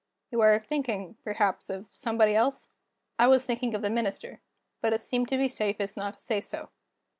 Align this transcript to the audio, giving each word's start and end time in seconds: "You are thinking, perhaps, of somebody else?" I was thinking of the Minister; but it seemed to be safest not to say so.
"You 0.31 0.41
are 0.41 0.57
thinking, 0.59 1.17
perhaps, 1.23 1.69
of 1.69 1.85
somebody 1.91 2.33
else?" 2.33 2.71
I 3.19 3.27
was 3.27 3.45
thinking 3.45 3.75
of 3.75 3.83
the 3.83 3.89
Minister; 3.91 4.41
but 4.81 4.93
it 4.93 5.01
seemed 5.03 5.27
to 5.27 5.37
be 5.37 5.47
safest 5.47 5.95
not 5.95 6.17
to 6.17 6.25
say 6.25 6.41
so. 6.41 6.71